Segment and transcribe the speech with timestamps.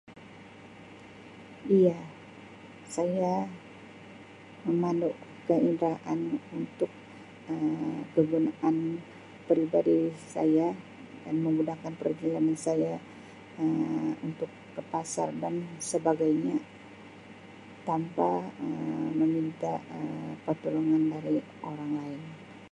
[1.79, 1.97] Iya
[2.95, 3.35] saya
[4.67, 5.09] memandu
[5.47, 6.19] kenderaan
[6.59, 6.91] untuk
[7.51, 8.75] Um kegunaan
[9.47, 9.99] peribadi
[10.33, 10.67] saya
[11.23, 12.93] dan memudahkan perjalanan saya
[13.61, 15.53] Um untuk ke pasar dan
[15.91, 16.57] sebagainya
[17.87, 18.29] tanpa
[18.65, 20.13] Um meminta Um
[20.45, 21.35] pertolongan dari
[21.69, 22.21] orang lain.